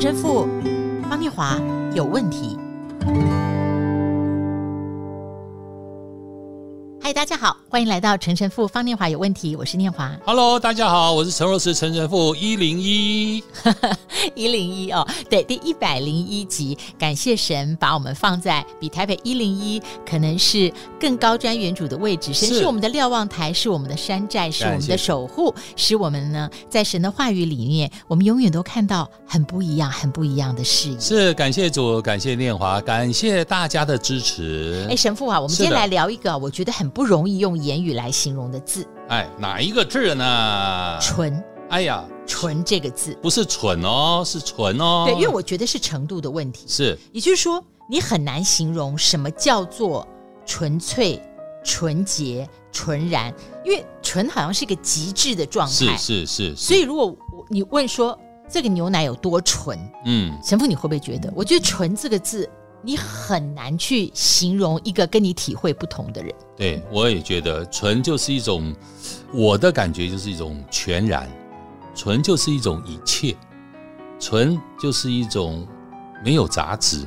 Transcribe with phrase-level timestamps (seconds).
[0.00, 0.46] 陈神父
[1.10, 1.60] 方念华
[1.92, 2.56] 有问题。
[7.18, 10.16] 大家好，欢迎来到陈神父方念华有问题，我是念华。
[10.24, 13.42] Hello，大家好，我是陈若慈陈神父一零一
[14.36, 31.00] 一零一哦，对，第一百零一集，感谢神把我们放在比台北一零一可能是更高瞻远瞩的位置，神是我们的瞭望台，是我们的山寨，是我们的守护，使我们呢在神的话语里面，我们永远都看到很不一样、很不一样的视野。
[31.00, 34.86] 是感谢主，感谢念华，感谢大家的支持。
[34.88, 36.88] 哎，神父啊，我们今天来聊一个我觉得很。
[36.98, 40.98] 不容易用言语来形容的字，哎，哪一个字呢？
[41.00, 41.42] 纯。
[41.70, 45.04] 哎呀，纯这个字不是蠢哦，是纯哦。
[45.06, 46.64] 对，因为我觉得是程度的问题。
[46.66, 50.08] 是，也就是说，你很难形容什么叫做
[50.46, 51.22] 纯粹、
[51.62, 53.34] 纯洁、纯然，
[53.66, 55.74] 因为纯好像是一个极致的状态。
[55.74, 56.56] 是是是，是。
[56.56, 57.14] 所以，如果
[57.50, 58.18] 你问说
[58.48, 61.30] 这个牛奶有多纯，嗯，神父你会不会觉得？
[61.36, 62.48] 我觉得“纯”这个字。
[62.82, 66.34] 你很难去形容一个跟你体会不同的人。
[66.56, 68.74] 对，我也觉得纯就是一种，
[69.32, 71.28] 我的感觉就是一种全然，
[71.94, 73.36] 纯就是一种一切，
[74.20, 75.66] 纯就是一种
[76.24, 77.04] 没有杂质。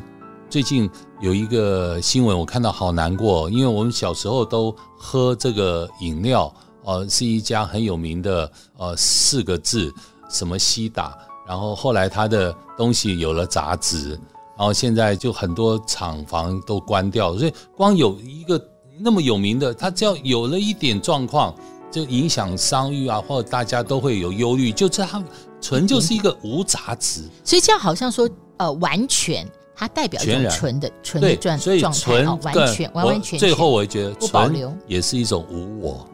[0.50, 0.90] 最近
[1.22, 9.94] 有一个新闻，我看到好难过，因为我们小时候都喝这个饮料，呃，是一家很有名的，呃，四个字
[10.30, 14.20] 什么西打，然后后来它的东西有了杂质。
[14.62, 18.64] 然后现在就很多厂房都关掉，所以光有一个
[19.00, 21.52] 那么有名的，它只要有了一点状况，
[21.90, 24.72] 就影响商誉啊，或者大家都会有忧虑。
[24.72, 25.20] 就这它
[25.60, 33.40] 纯就是一个无杂质，所以这样好像说，呃，完全它代表一种纯的纯的状所以纯、哦、完全完完全全。
[33.40, 36.08] 最后我也觉得不保留也是一种无我，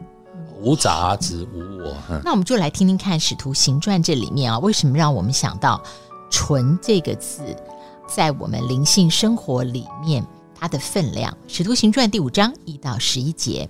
[0.58, 1.94] 无杂质无我。
[2.24, 5.78] 那我们就来听听看《使徒行传》这里面啊，为什么让我们想到
[6.32, 7.42] “纯”这个字？
[8.08, 10.26] 在我们灵性生活里面，
[10.58, 13.68] 它的分量，《使徒行传》第五章一到十一节，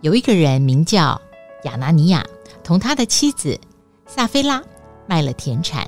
[0.00, 1.20] 有一个人名叫
[1.64, 2.24] 亚拿尼亚，
[2.64, 3.60] 同他的妻子
[4.06, 4.62] 撒非拉
[5.06, 5.86] 卖了田产，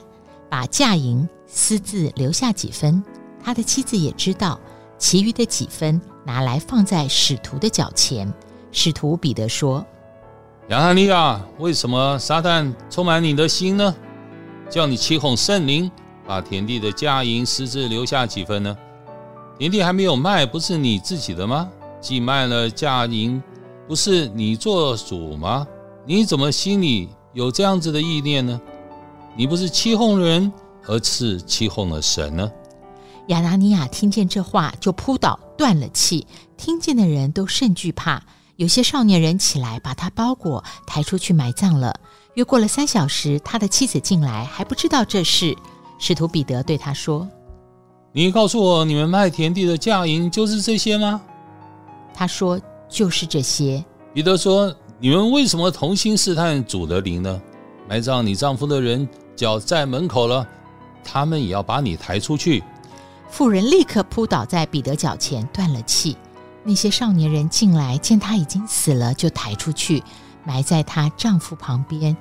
[0.50, 3.02] 把价银私自留下几分，
[3.42, 4.60] 他的妻子也知道，
[4.98, 8.30] 其余的几分拿来放在使徒的脚前。
[8.70, 9.84] 使徒彼得说
[10.68, 13.96] ：“亚拿尼亚，为什么撒旦充满你的心呢？
[14.68, 15.90] 叫你欺哄圣灵。”
[16.30, 18.78] 把田地的价银私自留下几分呢？
[19.58, 21.68] 田地还没有卖，不是你自己的吗？
[22.00, 23.42] 既卖了价银，
[23.88, 25.66] 不是你做主吗？
[26.06, 28.60] 你怎么心里有这样子的意念呢？
[29.34, 30.52] 你不是欺哄人，
[30.86, 32.48] 而是欺哄了神呢？
[33.26, 36.28] 亚拿尼亚听见这话，就扑倒，断了气。
[36.56, 38.22] 听见的人都甚惧怕。
[38.54, 41.98] 有些少年人起来，把他包裹，抬出去埋葬了。
[42.34, 45.56] 约过了三小时，他的妻子进来，还不知道这事。
[46.00, 47.28] 使徒彼得对他说
[48.10, 51.20] ：“你告诉我，你们卖田地的价银就是这些吗？”
[52.12, 57.40] 他说：“就是这些。”彼得说：“你们为什么同心试探主的灵呢？
[57.86, 59.06] 埋葬你丈夫的人
[59.36, 60.44] 脚在门口了，
[61.04, 62.64] 他们也要把你抬出去。”
[63.28, 66.16] 妇人立刻扑倒在彼得脚前，断了气。
[66.64, 70.02] 那些少年人进来，见他已经死了，就抬出去，
[70.44, 72.16] 埋在她丈夫旁边。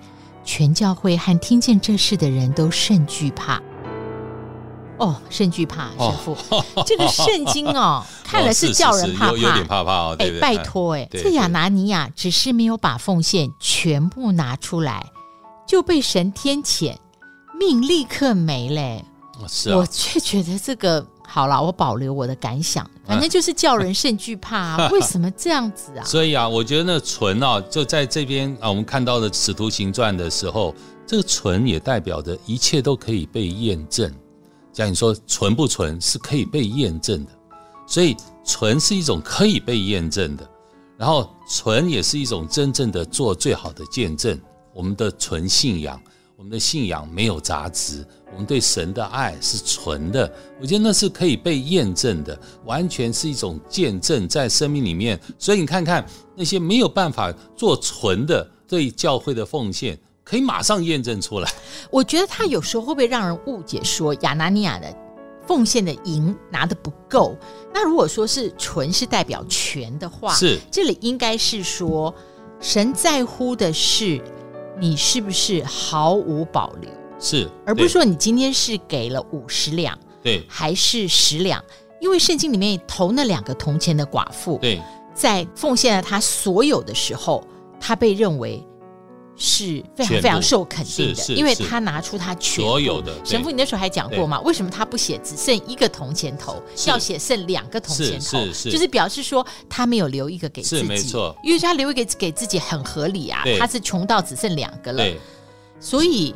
[0.45, 3.61] 全教会和听见这事的人都甚惧怕。
[4.99, 10.15] 哦，甚惧怕，神父，哦、这个圣经哦， 看了是叫人怕怕，哦、是是是有，有点怕怕哦。
[10.19, 15.11] 哎，拜托，哎，这亚拿尼亚只是没有把奉献全部拿出来，
[15.67, 16.95] 就被神天谴，
[17.57, 19.01] 命立刻没了。
[19.47, 24.89] 是啊，我却觉得这个好了，我保留我的感想，反正就是叫人甚惧怕啊。
[24.91, 26.03] 为什么这样子啊？
[26.03, 30.75] 所以啊，我觉得那纯啊，就在这边啊，我们看到的《使徒行传》的时候，
[31.07, 34.13] 这个纯也代表着一切都可以被验证。
[34.71, 37.31] 像你说纯不纯是可以被验证的，
[37.87, 38.15] 所以
[38.45, 40.49] 纯是一种可以被验证的，
[40.97, 44.39] 然后纯也是一种真正的做最好的见证。
[44.73, 46.01] 我们的纯信仰，
[46.37, 50.31] 我们的信仰没有杂质，我们对神的爱是纯的。
[50.61, 55.19] 我觉得那是可以被验证的，完全是一种见证在生命里面。
[55.37, 56.05] 所以你看看
[56.35, 59.99] 那些没有办法做纯的对教会的奉献。
[60.29, 61.51] 可以马上验证出来。
[61.89, 64.95] 我觉得他有时候会不会让人误解，说亚拿尼亚的
[65.47, 67.35] 奉献的银拿的不够？
[67.73, 72.13] 那如果说是纯是代表全的话，是这里应该是说
[72.59, 74.21] 神在乎的是
[74.79, 81.63] 你是不是毫无保留，是，而不是说你今天是给了五十两，对，还是十两？
[81.99, 84.79] 因为圣经里面投那两个铜钱的寡妇，对，
[85.15, 87.43] 在奉献了他所有的时候，
[87.79, 88.63] 他被认为。
[89.41, 94.37] 是非常非常受肯定的，因为他拿出他全所有的神父，你那时候还讲过吗？
[94.41, 98.45] 为什么他不写只剩一个铜钱头，要写剩两个铜钱头？
[98.69, 105.05] 就是表示说他没有留一个给自己，没错，因为他留一个给自己很合理啊，他是穷到只剩两个了，
[105.79, 106.35] 所以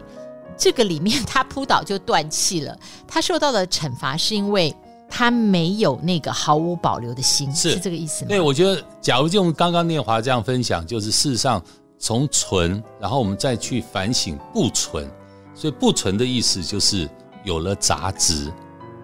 [0.58, 2.74] 这个里面他扑倒就断气了，
[3.06, 4.74] 他受到的惩罚是因为
[5.10, 8.30] 他没有那个毫无保留的心，是这个意思吗？
[8.30, 11.62] 对，我觉得假如就用刚刚念华这样分享，就是事实上。
[12.06, 15.10] 从存，然后我们再去反省不存，
[15.56, 17.10] 所以不存的意思就是
[17.46, 18.52] 有了杂质，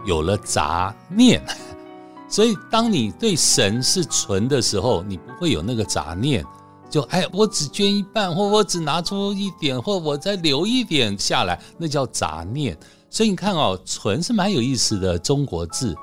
[0.06, 1.42] 有了杂念。
[2.28, 6.46] 所以当你对神是存的时候，你不会有那个杂念，
[6.90, 12.78] 就哎，我只捐一半，或我只拿出一点，或我再留一点下来，那叫杂念。
[13.10, 15.96] 所以你看哦，存是蛮有意思的中国字，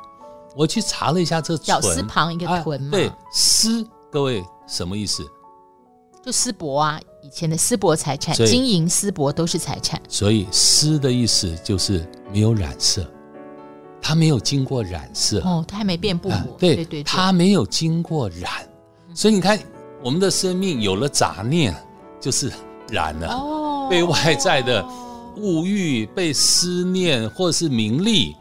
[0.56, 5.22] 我去查了一下这存，小丝旁一个屯嘛，啊，对，丝，各位什么意思？
[6.26, 10.02] 就丝帛啊，以前的丝帛财产，金银丝帛都是财产。
[10.08, 13.08] 所以丝的意思就是没有染色，
[14.02, 16.44] 它没有经过染色哦，它还没变布、啊。
[16.58, 18.50] 对对对，它没有经过染，
[19.14, 19.56] 所以你看，
[20.02, 21.72] 我们的生命有了杂念，
[22.20, 22.50] 就是
[22.90, 24.84] 染了，哦、被外在的
[25.36, 28.34] 物欲、被思念或是名利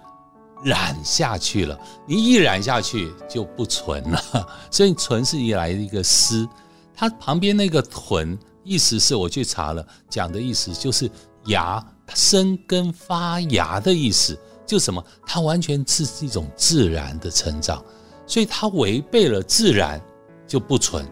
[0.64, 1.80] 染下去了。
[2.08, 4.20] 你一染下去就不纯了，
[4.72, 6.50] 所以纯是一来一个丝。
[6.96, 11.10] 它旁边那个屯，意思是我去查了，讲的意思就是
[11.46, 15.04] 芽生根发芽的意思，就什么？
[15.26, 17.84] 它完全是一种自然的成长，
[18.26, 20.02] 所以它违背了自然
[20.48, 21.06] 就不存，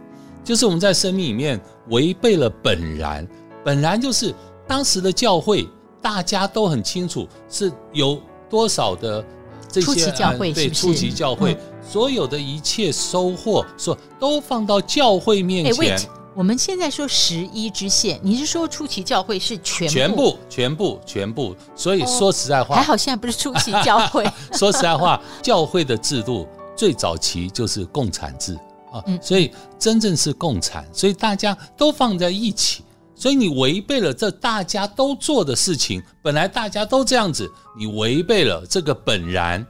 [0.44, 1.60] 就是我们在生命里面
[1.90, 3.28] 违背了本然，
[3.64, 4.34] 本然就是
[4.68, 5.68] 当时的教会
[6.02, 9.24] 大家都很清楚是有多少的。
[9.72, 10.54] 初级教会？
[10.54, 11.58] 对，初级教会
[11.88, 16.00] 所有的一切收获，说都放到教会面前。
[16.36, 19.94] 我们现在说十一支线，你是说初期教会是全部？
[19.94, 21.56] 全部，全部，全部。
[21.76, 24.26] 所以说实在话，还好现在不是初期教会。
[24.54, 28.58] 说实在话，教会的制度最早期就是共产制
[28.92, 32.84] 啊，所以真正是共产，所以大家都放在一起。
[33.16, 39.66] 所以你违背了这大家都做的事情，本来大家都这样子，你违背了这个本然，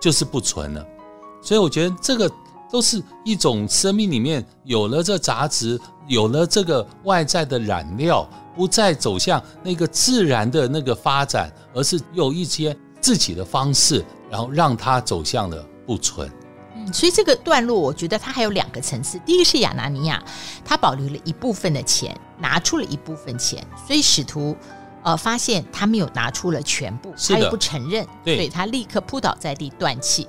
[0.00, 0.86] 就是不存了。
[1.42, 2.30] 所以我觉得这个
[2.70, 5.78] 都是一种生命里面有了这杂质，
[6.08, 16.30] 有了这个外在的染料，不再走向那个自然的那个发展，而是有一些自己的方式，然后让它走向了不存。
[16.92, 19.18] 所以这个段落，我觉得它还有两个层次。
[19.26, 20.22] 第一个是亚拿尼亚，
[20.64, 24.56] 他保留了一部分的钱，拿出了一部分钱，所以使徒
[25.02, 30.26] 呃发现他没有拿出了全部，他又不承认，所以他立刻扑倒在地断气。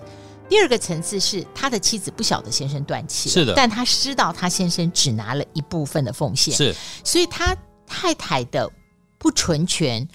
[0.49, 7.55] 第二个层次是他的妻子不晓得先生断气，是的，但他知道他先生只拿了一部分的奉献，是，所以他
[7.85, 8.69] 太太的
[9.17, 10.07] 不纯全。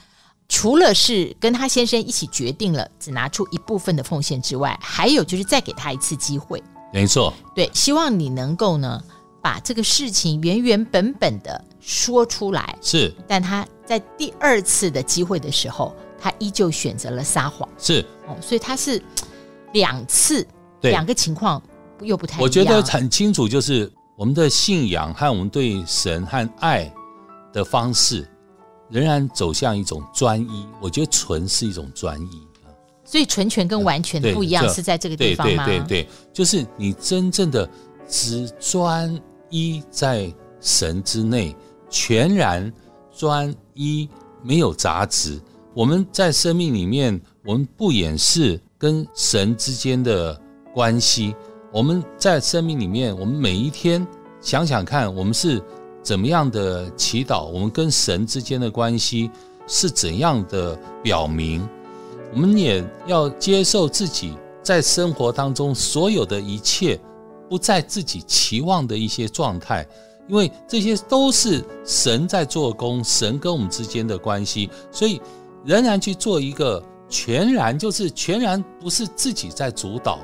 [0.55, 6.63] 除了是跟他先生一起决定了只拿出一部分的奉献之外，还有就是再给他一次机会。
[6.93, 9.03] 没错，对，希望你能够呢
[9.41, 12.77] 把这个事情原原本本的说出来。
[12.83, 17.67] 是，但他在第二次的机会的时候，他依旧选择了撒谎。
[17.79, 19.03] 是，哦，所以他是
[19.73, 20.47] 两次，
[20.83, 21.63] 两个情况
[22.03, 22.43] 又不太一样。
[22.43, 26.93] 我觉得很清楚，就是我们的信仰和我们对神和爱
[27.55, 28.29] 的方式。
[28.93, 32.47] 仍然走向一种专一，我觉得纯是一种专一，
[33.07, 35.65] 所以纯全跟完全不一样，是在这个地方吗？
[35.65, 37.67] 对对对，对，就是你真正的
[38.07, 39.19] 只专
[39.49, 40.31] 一在
[40.61, 41.57] 神之内，
[41.89, 42.71] 全然
[43.17, 44.07] 专一，
[44.43, 45.41] 没有杂质。
[45.73, 50.39] 我们在生命里面，我们不掩饰跟神之间的
[50.75, 51.35] 关系。
[51.73, 54.07] 我们在生命里面，我们每一天
[54.43, 55.63] 想想看，我们是。
[56.03, 59.31] 怎么样的祈祷，我们跟神之间的关系
[59.67, 61.67] 是怎样的表明？
[62.35, 66.99] 我们也要接受自己在生活当中所有的一切
[67.49, 69.87] 不在自己期望的一些状态，
[70.29, 75.21] 因为这些都是神在做工，神跟我们之间的关系，所以
[75.65, 80.19] 仍然去做一个全然，就是全然不是自己在主导，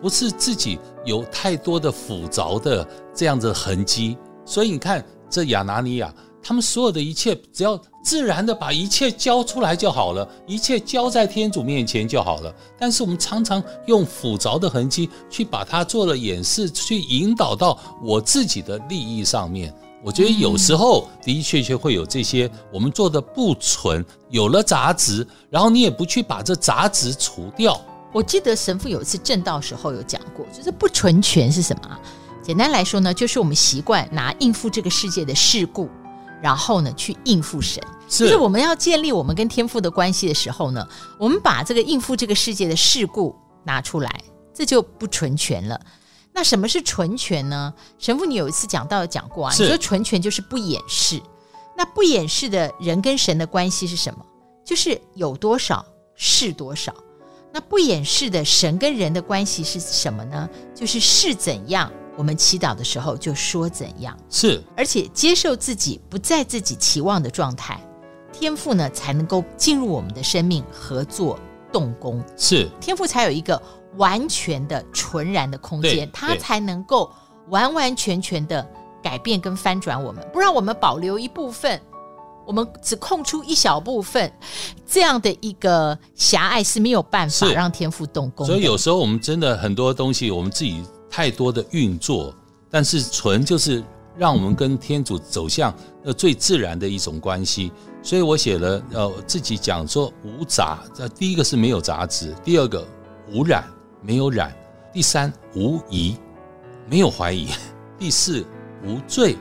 [0.00, 4.16] 不是自己有太多的复杂的这样的痕迹。
[4.44, 12.54] 所以你看，这亚拿尼亚，他们所有的一切，只要自然的把一切交出来就好了，一切交在天主面前就好了。
[12.78, 19.74] 但是我们常常用复杂的痕迹去把它做了掩饰，去引导到我自己的利益上面。
[20.04, 27.80] 我觉得有时候的确确会有这些我们做的不纯，有了杂质，然后你也不去把这杂质除掉。
[28.12, 31.98] 我记得神父有一次证道时候有讲过，就是不纯全是什么？
[32.44, 35.88] 简单来说呢，就是我们习惯拿应付这个世界的事故
[36.42, 37.82] 然后呢去应付神。
[38.06, 40.86] 是，就是我们要建立我们跟天父的关系的时候呢，
[41.18, 43.34] 我们把这个应付这个世界的事故
[43.64, 44.22] 拿出来，
[44.52, 45.80] 这就不纯全了。
[46.34, 47.72] 那什么是纯全呢？
[47.98, 51.18] 神父，你有一次讲到讲过啊，你说纯全就是不掩饰。
[51.76, 54.24] 那不掩饰的人跟神的关系是什么？
[54.64, 55.84] 就是有多少
[56.14, 56.94] 是多少。
[57.52, 60.48] 那不掩饰的神跟人的关系是什么呢？
[60.74, 64.16] 就是是怎样，我们祈祷的时候就说怎样。
[64.30, 67.80] 是，而且接受自己不在自己期望的状态，
[68.32, 71.38] 天赋呢才能够进入我们的生命合作
[71.72, 72.22] 动工。
[72.36, 73.60] 是，天赋才有一个
[73.96, 77.10] 完全的纯然的空间，它才能够
[77.48, 78.66] 完完全全的
[79.02, 81.80] 改变跟翻转我们，不让我们保留一部分。
[82.46, 84.30] 我们只空出一小部分，
[84.86, 88.46] 这样的一个狭隘是没有办法让天赋动工。
[88.46, 90.84] 所以有时候我们真的很多东西，我们自己
[91.16, 92.34] 太多的运作，
[92.68, 93.84] 但是纯就是
[94.18, 97.70] 让我们跟天主走向呃最自然的一种关系。
[98.02, 102.84] 所以我写了呃自己讲说无杂，呃第一个是没有杂质，第二个
[103.30, 103.64] 无染
[104.02, 104.52] 没有染，
[104.92, 106.16] 第三无疑
[106.90, 107.46] 没有怀疑，
[107.96, 108.44] 第四
[108.84, 109.36] 无罪，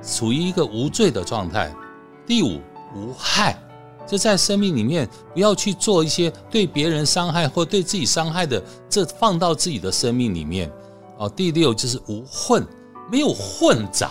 [0.00, 1.74] 处于一个无罪的状态。
[2.24, 2.60] 第五，
[2.94, 3.60] 无害，
[4.06, 10.70] 就在生命里面不要去做一些对别人伤害或对自己伤害的，这放到自己的生命里面。
[11.18, 12.66] 哦，第六就是无混，
[13.10, 14.10] 没有混杂，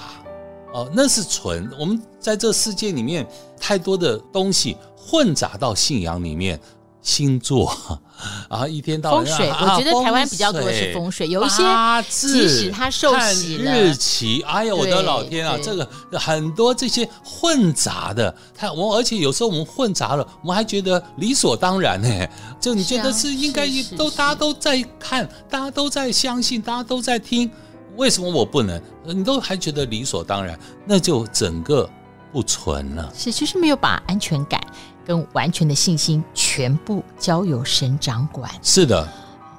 [0.73, 1.69] 哦，那是纯。
[1.79, 3.27] 我们在这世界里面
[3.59, 6.59] 太多的东西混杂到信仰里面。
[7.05, 7.71] 星座。
[8.47, 11.61] 啊，一天到晚风水，我觉得台湾比较多的是风水，有一些
[12.09, 27.51] 即使他受洗了，日期，哎呀，我的老天啊，这个很多这些混杂的，他我而且有时候我们混杂了，我们还觉得理所当然呢，就你觉得是应该都大家都在看，大家都在相信，大家都在听，
[27.97, 28.81] 为什么我不能？
[29.03, 31.87] 你都还觉得理所当然，那就整个
[32.31, 34.59] 不纯了，是就是没有把安全感。
[35.05, 38.51] 跟完全的信心全部交由神掌管。
[38.61, 39.07] 是的。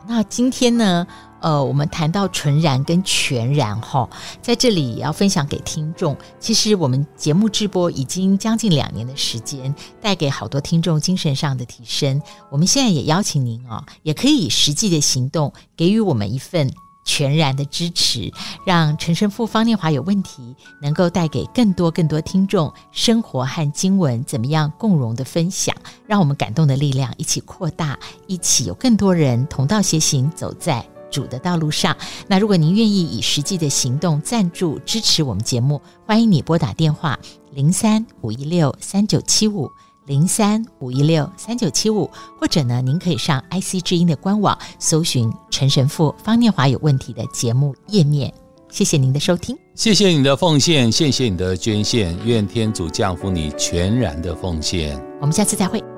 [0.08, 1.04] 那今天呢，
[1.40, 4.08] 呃，我们谈到纯然跟全然哈，
[4.40, 6.16] 在这里也要分享给听众。
[6.38, 12.22] 其实我们节目直播已经将近两年的时间，带给好多听众精神上的提升。
[12.50, 16.72] 我们现在也邀请您哦，也可以以实际的行动给予我们一份。
[17.06, 18.30] 全然的支持，
[18.66, 25.74] 让陈神父方念华有问题，能够带给更多更多听众生活和经文怎么样共融的分享，
[26.06, 31.96] 让我们感动的力量一起扩大，一起有更多人同道协行，走在主的道路上。
[32.26, 37.18] 那如果您愿意以实际的行动赞助支持我们节目，欢迎你拨打电话
[37.52, 39.70] 零三五一六三九七五。
[40.06, 48.32] 零三五一六三九七五，或者呢，您可以上 IC 之音的官网搜寻陈神父方念华有问题的节目页面。
[48.68, 55.00] 谢谢您的收听，谢谢你的奉献，谢谢你的捐献，愿天主降福你全然的奉献。
[55.20, 55.95] 我们下次再会。